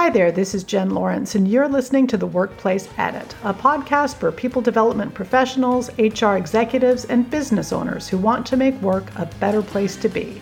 [0.00, 4.16] Hi there, this is Jen Lawrence, and you're listening to The Workplace Edit, a podcast
[4.16, 9.26] for people development professionals, HR executives, and business owners who want to make work a
[9.40, 10.40] better place to be.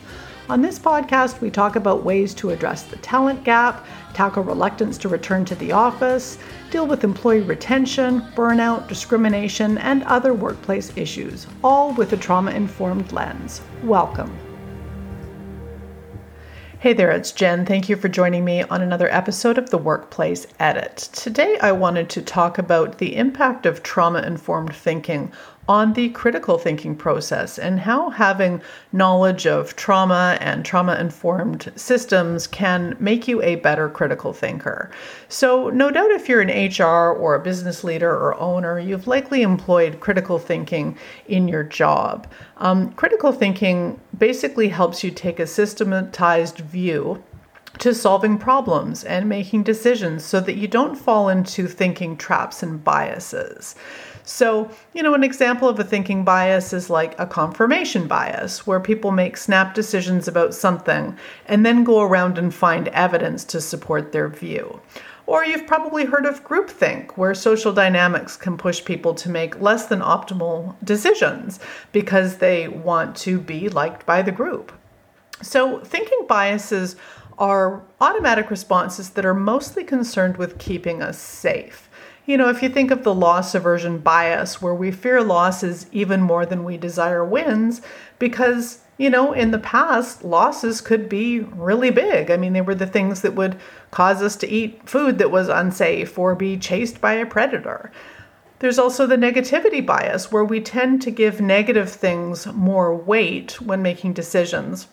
[0.48, 3.84] On this podcast, we talk about ways to address the talent gap,
[4.14, 6.38] tackle reluctance to return to the office,
[6.70, 13.10] deal with employee retention, burnout, discrimination, and other workplace issues, all with a trauma informed
[13.10, 13.60] lens.
[13.82, 14.32] Welcome.
[16.80, 17.66] Hey there, it's Jen.
[17.66, 20.96] Thank you for joining me on another episode of the Workplace Edit.
[21.12, 25.32] Today, I wanted to talk about the impact of trauma informed thinking
[25.68, 32.46] on the critical thinking process and how having knowledge of trauma and trauma informed systems
[32.46, 34.90] can make you a better critical thinker.
[35.28, 39.42] So, no doubt if you're an HR or a business leader or owner, you've likely
[39.42, 42.26] employed critical thinking in your job.
[42.56, 47.22] Um, critical thinking basically helps you take a systematized view
[47.78, 52.82] to solving problems and making decisions so that you don't fall into thinking traps and
[52.82, 53.74] biases.
[54.28, 58.78] So, you know, an example of a thinking bias is like a confirmation bias, where
[58.78, 64.12] people make snap decisions about something and then go around and find evidence to support
[64.12, 64.82] their view.
[65.24, 69.86] Or you've probably heard of groupthink, where social dynamics can push people to make less
[69.86, 71.58] than optimal decisions
[71.92, 74.72] because they want to be liked by the group.
[75.40, 76.96] So, thinking biases
[77.38, 81.87] are automatic responses that are mostly concerned with keeping us safe.
[82.28, 86.20] You know, if you think of the loss aversion bias, where we fear losses even
[86.20, 87.80] more than we desire wins,
[88.18, 92.30] because, you know, in the past, losses could be really big.
[92.30, 93.56] I mean, they were the things that would
[93.90, 97.90] cause us to eat food that was unsafe or be chased by a predator.
[98.58, 103.80] There's also the negativity bias, where we tend to give negative things more weight when
[103.80, 104.86] making decisions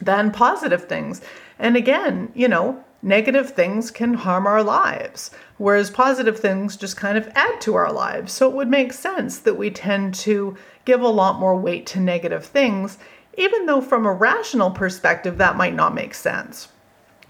[0.00, 1.20] than positive things.
[1.60, 7.18] And again, you know, negative things can harm our lives, whereas positive things just kind
[7.18, 8.32] of add to our lives.
[8.32, 12.00] So it would make sense that we tend to give a lot more weight to
[12.00, 12.98] negative things,
[13.36, 16.68] even though from a rational perspective, that might not make sense.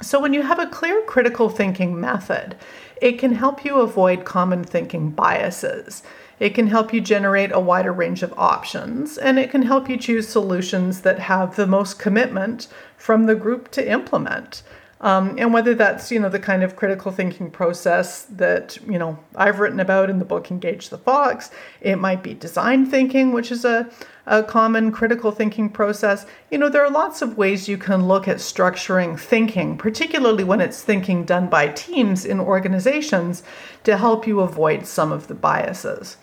[0.02, 2.56] So when you have a clear critical thinking method,
[3.00, 6.02] it can help you avoid common thinking biases.
[6.40, 9.96] It can help you generate a wider range of options, and it can help you
[9.96, 12.66] choose solutions that have the most commitment
[12.96, 14.62] from the group to implement.
[15.02, 19.18] Um, and whether that's you know the kind of critical thinking process that you know
[19.34, 23.50] I've written about in the book Engage the Fox, it might be design thinking, which
[23.50, 23.90] is a,
[24.26, 26.24] a common critical thinking process.
[26.52, 30.60] You know there are lots of ways you can look at structuring thinking, particularly when
[30.60, 33.42] it's thinking done by teams in organizations,
[33.82, 36.16] to help you avoid some of the biases.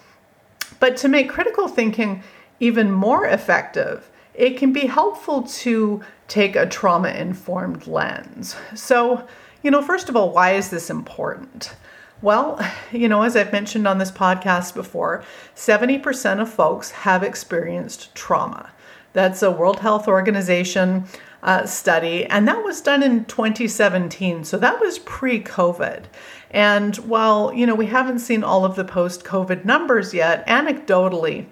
[0.80, 2.24] But to make critical thinking
[2.62, 8.56] even more effective, it can be helpful to take a trauma informed lens.
[8.76, 9.28] So,
[9.64, 11.76] you know, first of all, why is this important?
[12.22, 12.60] Well,
[12.92, 15.24] you know, as I've mentioned on this podcast before,
[15.56, 18.72] 70% of folks have experienced trauma.
[19.14, 21.06] That's a World Health Organization
[21.42, 24.44] uh, study, and that was done in 2017.
[24.44, 26.04] So that was pre COVID.
[26.52, 31.46] And while, you know, we haven't seen all of the post COVID numbers yet, anecdotally,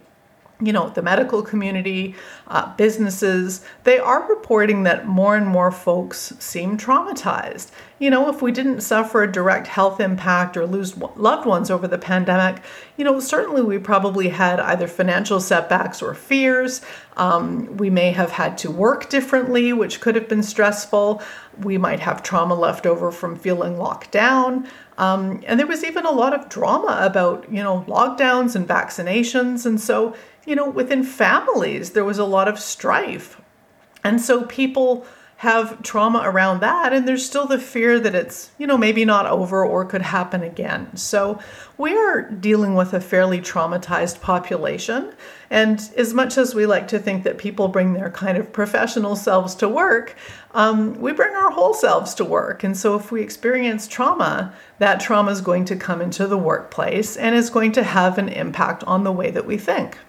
[0.59, 2.15] you know, the medical community,
[2.47, 7.69] uh, businesses, they are reporting that more and more folks seem traumatized.
[7.99, 11.87] You know, if we didn't suffer a direct health impact or lose loved ones over
[11.87, 12.63] the pandemic,
[12.95, 16.81] you know, certainly we probably had either financial setbacks or fears.
[17.17, 21.21] Um, we may have had to work differently, which could have been stressful.
[21.59, 24.67] We might have trauma left over from feeling locked down.
[24.97, 29.65] Um, and there was even a lot of drama about, you know, lockdowns and vaccinations.
[29.65, 30.15] And so,
[30.47, 33.39] you know, within families, there was a lot of strife.
[34.03, 35.05] And so people
[35.37, 39.27] have trauma around that, and there's still the fear that it's, you know, maybe not
[39.27, 40.95] over or could happen again.
[40.97, 41.39] So
[41.77, 45.13] we are dealing with a fairly traumatized population.
[45.51, 49.15] And as much as we like to think that people bring their kind of professional
[49.15, 50.15] selves to work,
[50.55, 52.63] um, we bring our whole selves to work.
[52.63, 57.15] And so if we experience trauma, that trauma is going to come into the workplace
[57.15, 59.99] and is going to have an impact on the way that we think.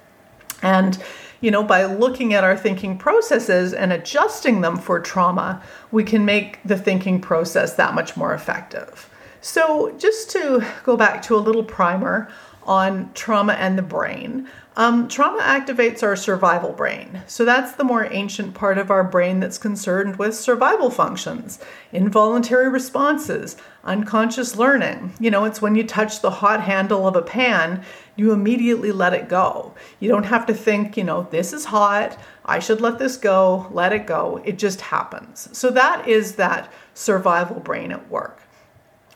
[0.62, 1.02] And
[1.40, 5.62] you know, by looking at our thinking processes and adjusting them for trauma,
[5.92, 9.08] we can make the thinking process that much more effective.
[9.40, 12.28] So, just to go back to a little primer
[12.64, 17.22] on trauma and the brain, um, trauma activates our survival brain.
[17.26, 21.58] So that's the more ancient part of our brain that's concerned with survival functions,
[21.92, 25.14] involuntary responses, unconscious learning.
[25.18, 27.82] You know, it's when you touch the hot handle of a pan,
[28.18, 29.72] you immediately let it go.
[30.00, 33.68] You don't have to think, you know, this is hot, I should let this go,
[33.70, 34.42] let it go.
[34.44, 35.48] It just happens.
[35.56, 38.42] So that is that survival brain at work.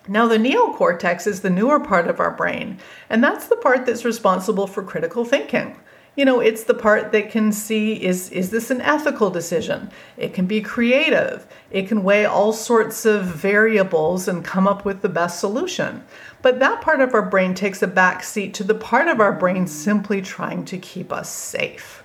[0.07, 2.79] Now, the neocortex is the newer part of our brain,
[3.11, 5.77] and that's the part that's responsible for critical thinking.
[6.15, 9.91] You know, it's the part that can see is, is this an ethical decision?
[10.19, 11.47] It can be creative.
[11.71, 16.05] It can weigh all sorts of variables and come up with the best solution.
[16.43, 19.33] But that part of our brain takes a back seat to the part of our
[19.33, 22.03] brain simply trying to keep us safe.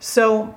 [0.00, 0.56] So,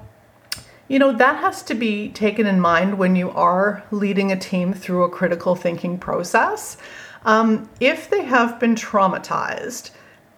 [0.88, 4.74] you know, that has to be taken in mind when you are leading a team
[4.74, 6.78] through a critical thinking process.
[7.24, 9.92] Um, if they have been traumatized,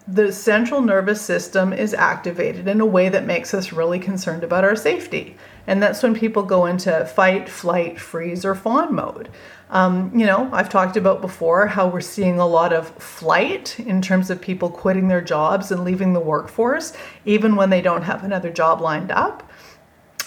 [0.08, 4.64] the central nervous system is activated in a way that makes us really concerned about
[4.64, 5.38] our safety.
[5.68, 9.30] And that's when people go into fight, flight, freeze, or fawn mode.
[9.70, 14.02] Um, you know, I've talked about before how we're seeing a lot of flight in
[14.02, 16.94] terms of people quitting their jobs and leaving the workforce,
[17.24, 19.50] even when they don't have another job lined up.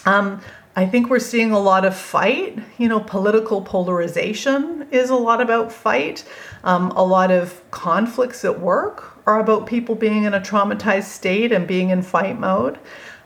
[0.06, 0.40] Um,
[0.76, 2.58] I think we're seeing a lot of fight.
[2.78, 6.24] You know, political polarization is a lot about fight.
[6.62, 11.52] Um, a lot of conflicts at work are about people being in a traumatized state
[11.52, 12.78] and being in fight mode.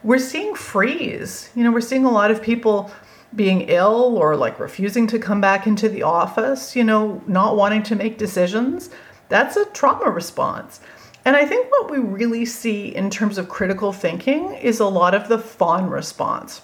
[0.02, 1.50] We're seeing freeze.
[1.54, 2.90] You know, we're seeing a lot of people
[3.34, 7.82] being ill or like refusing to come back into the office, you know, not wanting
[7.84, 8.90] to make decisions.
[9.28, 10.80] That's a trauma response.
[11.24, 15.14] And I think what we really see in terms of critical thinking is a lot
[15.14, 16.62] of the fawn response.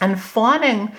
[0.00, 0.92] And fawning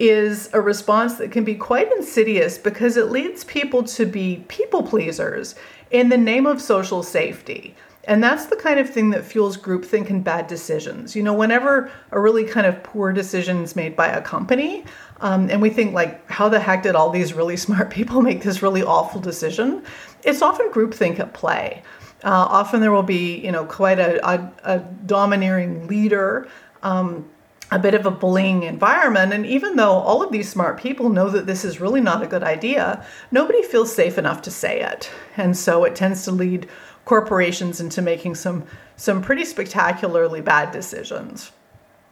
[0.00, 4.82] is a response that can be quite insidious because it leads people to be people
[4.82, 5.54] pleasers
[5.90, 7.74] in the name of social safety.
[8.04, 11.14] And that's the kind of thing that fuels groupthink and bad decisions.
[11.14, 14.84] You know, whenever a really kind of poor decision is made by a company,
[15.20, 18.42] um, and we think like, how the heck did all these really smart people make
[18.42, 19.82] this really awful decision?
[20.24, 21.82] It's often groupthink at play.
[22.24, 26.48] Uh, often there will be, you know, quite a, a, a domineering leader.
[26.82, 27.28] Um,
[27.70, 29.32] a bit of a bullying environment.
[29.32, 32.26] And even though all of these smart people know that this is really not a
[32.26, 35.10] good idea, nobody feels safe enough to say it.
[35.36, 36.68] And so it tends to lead
[37.04, 38.64] corporations into making some,
[38.96, 41.52] some pretty spectacularly bad decisions.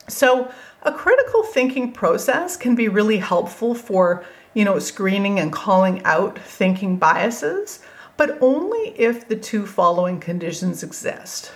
[0.09, 0.51] So
[0.83, 4.25] a critical thinking process can be really helpful for,
[4.55, 7.81] you know, screening and calling out thinking biases,
[8.17, 11.51] but only if the two following conditions exist.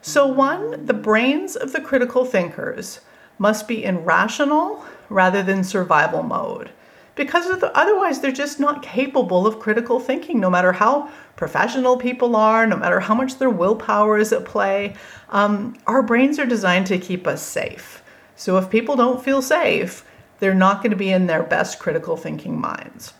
[0.00, 3.00] So one, the brains of the critical thinkers
[3.38, 6.70] must be in rational rather than survival mode.
[7.14, 12.66] Because otherwise, they're just not capable of critical thinking, no matter how professional people are,
[12.66, 14.94] no matter how much their willpower is at play.
[15.28, 18.02] Um, our brains are designed to keep us safe.
[18.36, 20.04] So if people don't feel safe,
[20.38, 23.12] they're not going to be in their best critical thinking minds.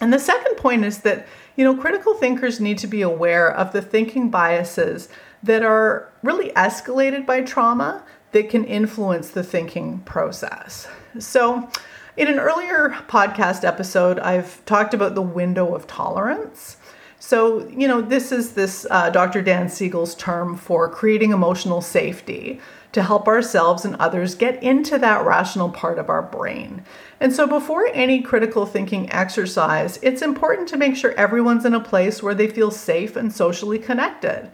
[0.00, 3.72] And the second point is that, you know, critical thinkers need to be aware of
[3.72, 5.08] the thinking biases
[5.42, 10.88] that are really escalated by trauma that can influence the thinking process.
[11.18, 11.68] So,
[12.16, 16.76] in an earlier podcast episode, I've talked about the window of tolerance.
[17.20, 19.42] So, you know, this is this uh, Dr.
[19.42, 22.60] Dan Siegel's term for creating emotional safety
[22.92, 26.82] to help ourselves and others get into that rational part of our brain.
[27.20, 31.80] And so, before any critical thinking exercise, it's important to make sure everyone's in a
[31.80, 34.50] place where they feel safe and socially connected.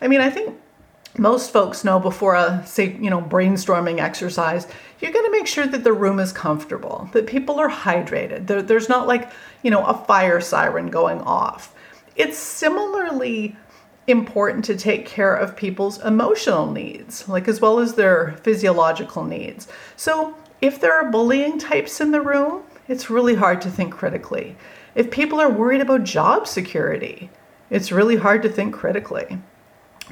[0.00, 0.56] I mean, I think
[1.18, 4.66] most folks know before a say you know brainstorming exercise
[5.00, 8.62] you're going to make sure that the room is comfortable that people are hydrated there,
[8.62, 9.30] there's not like
[9.62, 11.74] you know a fire siren going off.
[12.16, 13.56] It's similarly
[14.06, 19.68] important to take care of people's emotional needs like as well as their physiological needs.
[19.96, 24.56] So if there are bullying types in the room it's really hard to think critically.
[24.94, 27.30] If people are worried about job security
[27.70, 29.38] it's really hard to think critically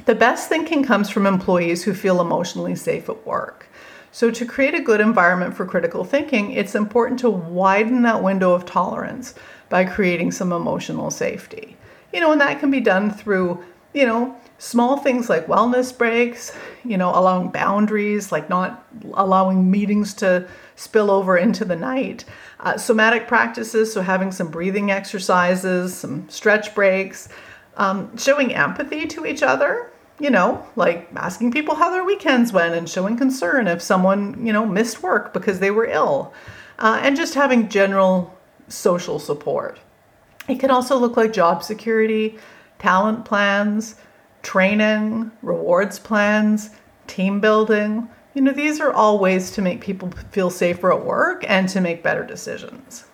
[0.05, 3.67] the best thinking comes from employees who feel emotionally safe at work.
[4.11, 8.53] So, to create a good environment for critical thinking, it's important to widen that window
[8.53, 9.35] of tolerance
[9.69, 11.77] by creating some emotional safety.
[12.13, 13.63] You know, and that can be done through,
[13.93, 20.13] you know, small things like wellness breaks, you know, allowing boundaries, like not allowing meetings
[20.15, 22.25] to spill over into the night.
[22.59, 27.29] Uh, somatic practices, so having some breathing exercises, some stretch breaks,
[27.77, 32.73] um, showing empathy to each other, you know, like asking people how their weekends went
[32.73, 36.33] and showing concern if someone, you know, missed work because they were ill,
[36.79, 38.35] uh, and just having general
[38.67, 39.79] social support.
[40.49, 42.37] It can also look like job security,
[42.79, 43.95] talent plans,
[44.41, 46.71] training, rewards plans,
[47.05, 48.07] team building.
[48.33, 51.81] You know, these are all ways to make people feel safer at work and to
[51.81, 53.05] make better decisions.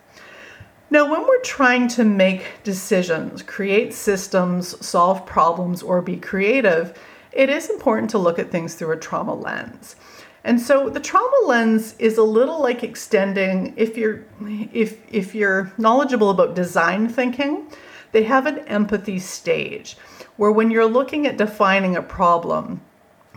[0.94, 6.96] Now, when we're trying to make decisions, create systems, solve problems, or be creative,
[7.32, 9.96] it is important to look at things through a trauma lens.
[10.44, 14.24] And so the trauma lens is a little like extending if you're
[14.72, 17.72] if if you're knowledgeable about design thinking,
[18.12, 19.98] they have an empathy stage
[20.38, 22.82] where when you're looking at defining a problem,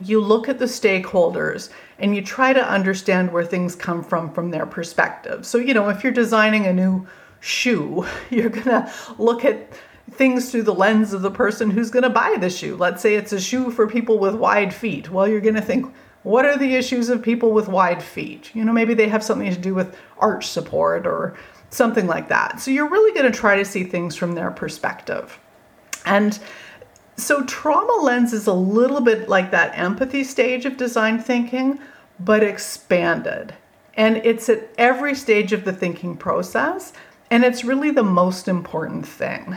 [0.03, 4.51] you look at the stakeholders and you try to understand where things come from from
[4.51, 5.47] their perspective.
[5.47, 7.07] So, you know, if you're designing a new
[7.47, 9.73] shoe, you're going to look at
[10.11, 12.77] things through the lens of the person who's going to buy the shoe.
[12.77, 15.11] Let's say it's a shoe for people with wide feet.
[15.11, 18.55] Well, you're going to think, what are the issues of people with wide feet?
[18.55, 21.37] You know, maybe they have something to do with arch support or
[21.71, 22.61] something like that.
[22.61, 25.39] So you're really going to try to see things from their perspective.
[26.05, 26.39] And
[27.17, 31.81] so trauma lens is a little bit like that empathy stage of design thinking,
[32.21, 33.55] but expanded.
[33.95, 36.93] And it's at every stage of the thinking process,
[37.31, 39.57] and it's really the most important thing.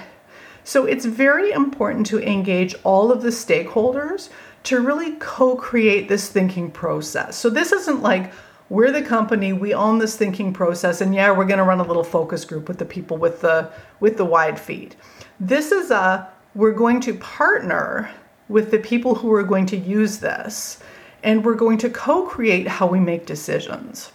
[0.64, 4.30] So it's very important to engage all of the stakeholders
[4.64, 7.38] to really co create this thinking process.
[7.38, 8.32] So this isn't like,
[8.70, 11.84] we're the company we own this thinking process and yeah we're going to run a
[11.84, 13.68] little focus group with the people with the
[14.00, 14.96] with the wide feet
[15.40, 18.12] this is a we're going to partner
[18.48, 20.80] with the people who are going to use this
[21.24, 24.12] and we're going to co create how we make decisions.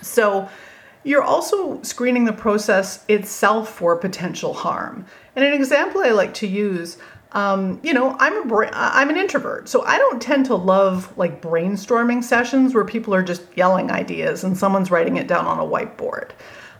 [0.00, 0.48] So,
[1.04, 5.06] you're also screening the process itself for potential harm.
[5.34, 6.98] And an example I like to use
[7.34, 11.16] um, you know, I'm a bra- I'm an introvert, so I don't tend to love
[11.16, 15.58] like brainstorming sessions where people are just yelling ideas and someone's writing it down on
[15.58, 16.32] a whiteboard.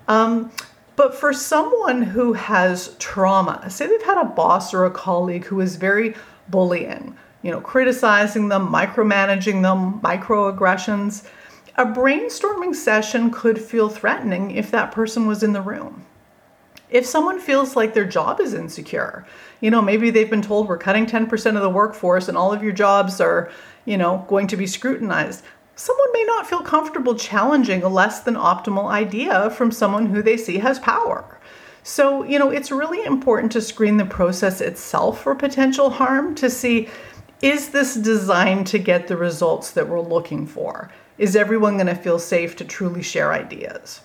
[0.09, 0.53] Um,
[0.95, 5.61] but for someone who has trauma, say they've had a boss or a colleague who
[5.61, 6.15] is very
[6.49, 11.27] bullying, you know, criticizing them, micromanaging them, microaggressions,
[11.77, 16.07] a brainstorming session could feel threatening if that person was in the room.
[16.91, 19.27] If someone feels like their job is insecure,
[19.61, 22.63] you know, maybe they've been told we're cutting 10% of the workforce and all of
[22.63, 23.51] your jobs are,
[23.87, 25.43] you know, going to be scrutinized
[25.75, 30.37] someone may not feel comfortable challenging a less than optimal idea from someone who they
[30.37, 31.39] see has power.
[31.83, 36.49] So, you know, it's really important to screen the process itself for potential harm to
[36.49, 36.89] see
[37.41, 40.93] is this designed to get the results that we're looking for?
[41.23, 44.01] Is everyone going to feel safe to truly share ideas?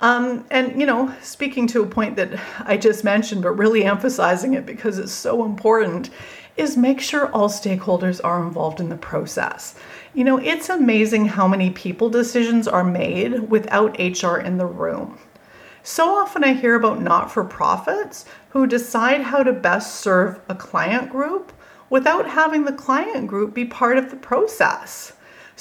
[0.00, 4.54] Um, and, you know, speaking to a point that I just mentioned, but really emphasizing
[4.54, 6.10] it because it's so important,
[6.56, 9.76] is make sure all stakeholders are involved in the process.
[10.12, 15.20] You know, it's amazing how many people decisions are made without HR in the room.
[15.84, 20.56] So often I hear about not for profits who decide how to best serve a
[20.56, 21.52] client group
[21.90, 25.12] without having the client group be part of the process.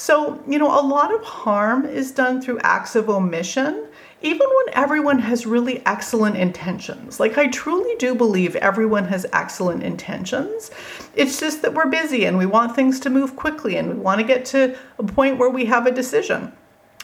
[0.01, 3.85] So, you know, a lot of harm is done through acts of omission
[4.23, 7.19] even when everyone has really excellent intentions.
[7.19, 10.71] Like, I truly do believe everyone has excellent intentions.
[11.13, 14.19] It's just that we're busy and we want things to move quickly and we want
[14.19, 16.51] to get to a point where we have a decision.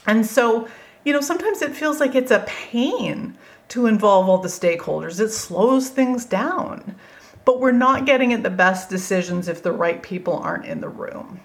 [0.07, 0.67] And so,
[1.05, 3.37] you know, sometimes it feels like it's a pain
[3.67, 6.95] to involve all the stakeholders, it slows things down.
[7.45, 10.89] But we're not getting at the best decisions if the right people aren't in the
[10.89, 11.41] room.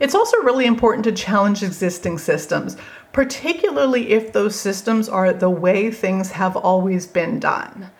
[0.00, 2.76] It's also really important to challenge existing systems,
[3.12, 7.90] particularly if those systems are the way things have always been done.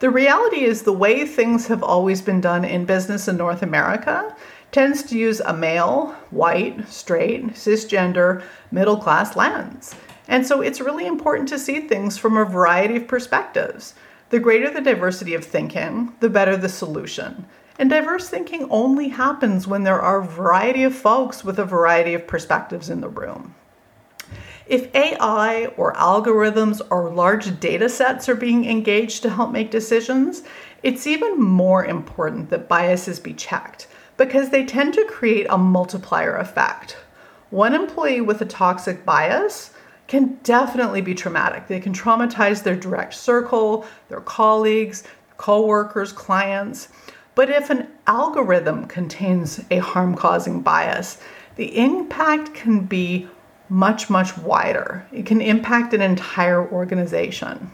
[0.00, 4.34] The reality is, the way things have always been done in business in North America
[4.72, 8.42] tends to use a male, white, straight, cisgender,
[8.72, 9.94] middle class lens.
[10.26, 13.94] And so it's really important to see things from a variety of perspectives.
[14.30, 17.46] The greater the diversity of thinking, the better the solution.
[17.78, 22.14] And diverse thinking only happens when there are a variety of folks with a variety
[22.14, 23.54] of perspectives in the room.
[24.66, 30.42] If AI or algorithms or large data sets are being engaged to help make decisions,
[30.82, 36.36] it's even more important that biases be checked because they tend to create a multiplier
[36.36, 36.96] effect.
[37.50, 39.70] One employee with a toxic bias
[40.06, 41.66] can definitely be traumatic.
[41.66, 45.02] They can traumatize their direct circle, their colleagues,
[45.36, 46.88] co-workers, clients.
[47.34, 51.20] But if an algorithm contains a harm causing bias,
[51.56, 53.28] the impact can be
[53.68, 55.06] much, much wider.
[55.12, 57.70] It can impact an entire organization.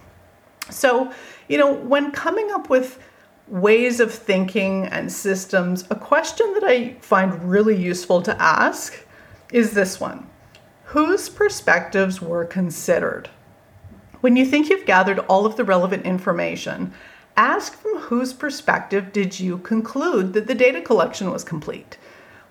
[0.70, 1.12] So,
[1.48, 3.02] you know, when coming up with
[3.48, 9.04] ways of thinking and systems, a question that I find really useful to ask
[9.52, 10.28] is this one
[10.84, 13.28] Whose perspectives were considered?
[14.20, 16.92] When you think you've gathered all of the relevant information,
[17.36, 21.98] ask from whose perspective did you conclude that the data collection was complete?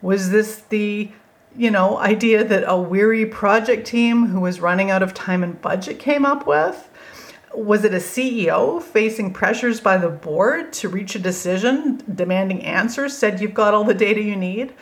[0.01, 1.11] Was this the
[1.55, 5.61] you know, idea that a weary project team who was running out of time and
[5.61, 6.89] budget came up with?
[7.53, 13.17] Was it a CEO facing pressures by the board to reach a decision, demanding answers,
[13.17, 14.73] said you've got all the data you need?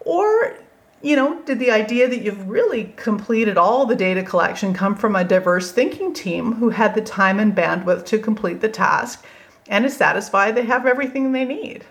[0.00, 0.56] Or
[1.02, 5.16] You know, did the idea that you've really completed all the data collection come from
[5.16, 9.24] a diverse thinking team who had the time and bandwidth to complete the task
[9.66, 11.86] and is satisfied they have everything they need?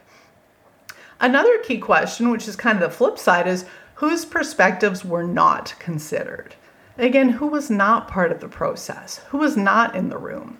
[1.19, 5.73] Another key question, which is kind of the flip side, is whose perspectives were not
[5.79, 6.53] considered?
[6.97, 9.21] Again, who was not part of the process?
[9.29, 10.59] Who was not in the room?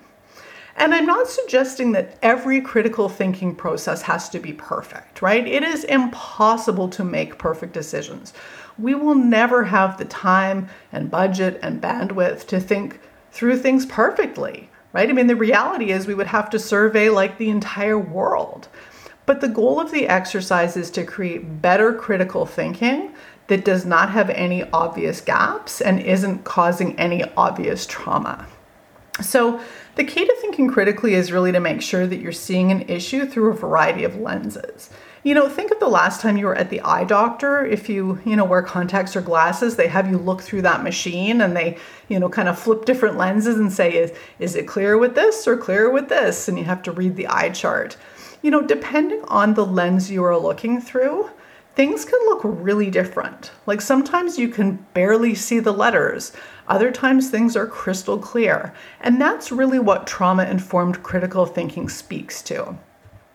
[0.75, 5.45] And I'm not suggesting that every critical thinking process has to be perfect, right?
[5.45, 8.33] It is impossible to make perfect decisions.
[8.77, 12.99] We will never have the time and budget and bandwidth to think
[13.31, 15.09] through things perfectly, right?
[15.09, 18.69] I mean, the reality is we would have to survey like the entire world.
[19.25, 23.13] But the goal of the exercise is to create better critical thinking
[23.47, 28.47] that does not have any obvious gaps and isn't causing any obvious trauma.
[29.21, 29.59] So,
[29.99, 33.25] the key to thinking critically is really to make sure that you're seeing an issue
[33.25, 34.89] through a variety of lenses.
[35.23, 37.65] You know, think of the last time you were at the eye doctor.
[37.65, 41.41] If you, you know, wear contacts or glasses, they have you look through that machine
[41.41, 41.77] and they,
[42.07, 45.45] you know, kind of flip different lenses and say, is, is it clear with this
[45.45, 46.47] or clear with this?
[46.47, 47.97] And you have to read the eye chart.
[48.41, 51.29] You know, depending on the lens you are looking through,
[51.79, 53.51] things can look really different.
[53.65, 56.33] Like sometimes you can barely see the letters,
[56.67, 58.73] other times things are crystal clear.
[58.99, 62.77] And that's really what trauma informed critical thinking speaks to.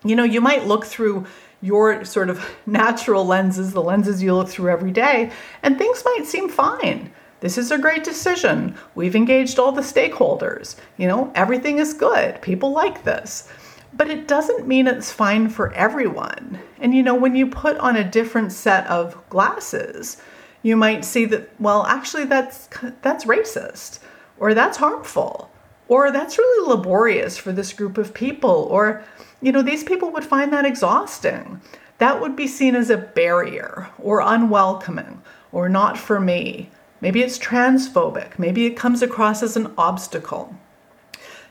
[0.04, 1.24] You know, you might look through
[1.62, 5.32] your sort of natural lenses, the lenses you look through every day,
[5.62, 7.10] and things might seem fine.
[7.40, 8.76] This is a great decision.
[8.94, 10.76] We've engaged all the stakeholders.
[10.98, 12.42] You know, everything is good.
[12.42, 13.48] People like this
[13.96, 16.58] but it doesn't mean it's fine for everyone.
[16.80, 20.20] And you know, when you put on a different set of glasses,
[20.62, 22.68] you might see that well, actually that's
[23.02, 24.00] that's racist
[24.38, 25.50] or that's harmful
[25.88, 29.04] or that's really laborious for this group of people or
[29.40, 31.60] you know, these people would find that exhausting.
[31.98, 35.22] That would be seen as a barrier or unwelcoming
[35.52, 36.70] or not for me.
[37.00, 38.38] Maybe it's transphobic.
[38.38, 40.56] Maybe it comes across as an obstacle.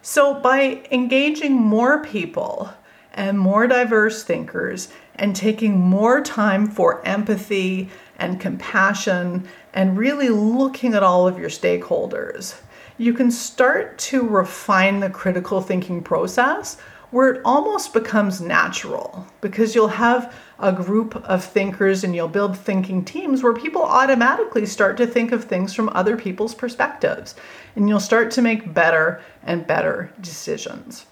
[0.06, 2.70] So, by engaging more people
[3.14, 10.94] and more diverse thinkers and taking more time for empathy and compassion and really looking
[10.94, 12.60] at all of your stakeholders,
[12.98, 16.76] you can start to refine the critical thinking process
[17.14, 22.58] where it almost becomes natural because you'll have a group of thinkers and you'll build
[22.58, 27.36] thinking teams where people automatically start to think of things from other people's perspectives
[27.76, 31.06] and you'll start to make better and better decisions.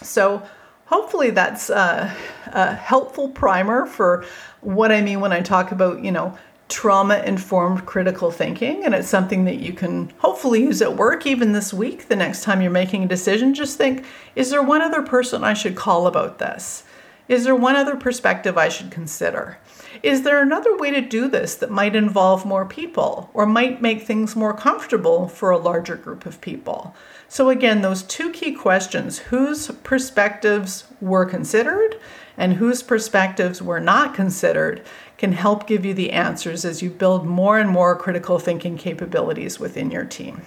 [0.00, 0.46] So,
[0.86, 2.14] hopefully, that's a,
[2.52, 4.24] a helpful primer for
[4.60, 6.38] what I mean when I talk about, you know,
[6.72, 8.84] trauma informed critical thinking.
[8.84, 12.08] And it's something that you can hopefully use at work even this week.
[12.08, 14.04] The next time you're making a decision, just think
[14.34, 16.84] is there one other person I should call about this?
[17.28, 19.58] Is there one other perspective I should consider?
[20.02, 24.02] Is there another way to do this that might involve more people or might make
[24.02, 26.96] things more comfortable for a larger group of people?
[27.28, 31.96] So, again, those two key questions whose perspectives were considered
[32.36, 34.82] and whose perspectives were not considered
[35.22, 39.60] can help give you the answers as you build more and more critical thinking capabilities
[39.60, 40.42] within your team.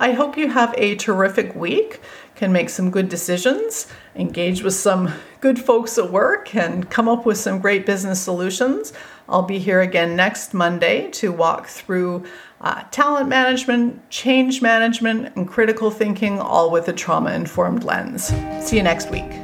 [0.00, 2.00] I hope you have a terrific week,
[2.34, 7.24] can make some good decisions, engage with some good folks at work, and come up
[7.24, 8.92] with some great business solutions.
[9.28, 12.24] I'll be here again next Monday to walk through
[12.62, 18.34] uh, talent management, change management, and critical thinking, all with a trauma informed lens.
[18.60, 19.41] See you next week.